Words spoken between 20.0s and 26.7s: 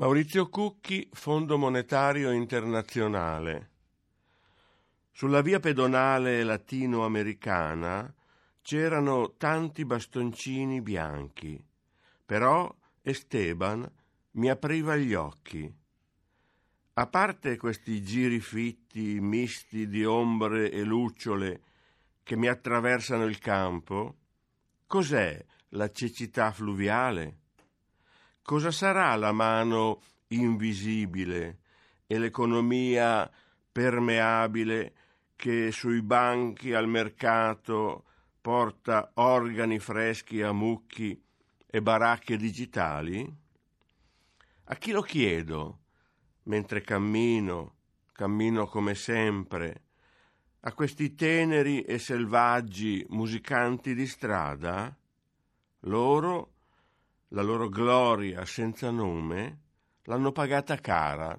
ombre e lucciole che mi attraversano il campo, cos'è la cecità